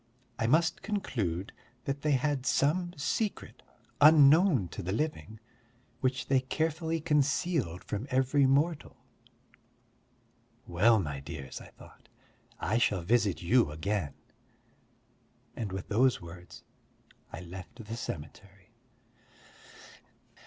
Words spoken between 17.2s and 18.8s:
I left the cemetery.